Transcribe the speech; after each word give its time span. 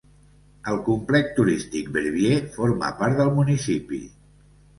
El 0.69 0.77
complex 0.87 1.29
turístic 1.39 1.91
Verbier 1.99 2.41
forma 2.57 2.91
part 3.03 3.21
del 3.21 3.31
municipi. 3.37 4.03